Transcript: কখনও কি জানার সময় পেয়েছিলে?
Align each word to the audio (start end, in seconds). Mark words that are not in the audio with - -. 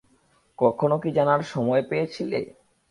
কখনও 0.59 0.97
কি 1.03 1.09
জানার 1.17 1.41
সময় 1.51 1.83
পেয়েছিলে? 1.89 2.39